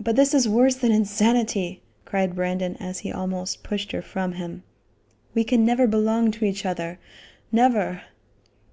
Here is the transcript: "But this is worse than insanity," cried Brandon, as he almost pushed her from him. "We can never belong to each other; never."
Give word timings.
"But 0.00 0.16
this 0.16 0.34
is 0.34 0.48
worse 0.48 0.74
than 0.74 0.90
insanity," 0.90 1.82
cried 2.04 2.34
Brandon, 2.34 2.74
as 2.80 2.98
he 3.06 3.12
almost 3.12 3.62
pushed 3.62 3.92
her 3.92 4.02
from 4.02 4.32
him. 4.32 4.64
"We 5.34 5.44
can 5.44 5.64
never 5.64 5.86
belong 5.86 6.32
to 6.32 6.44
each 6.44 6.66
other; 6.66 6.98
never." 7.52 8.02